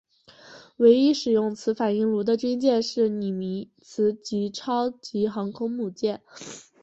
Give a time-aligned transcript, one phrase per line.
[0.77, 6.23] 唯一使用此反应炉的军舰是尼米兹级超级航空母舰。